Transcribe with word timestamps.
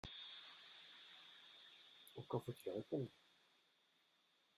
Encore 2.17 2.41
faut-il 2.43 2.71
répondre! 2.73 3.05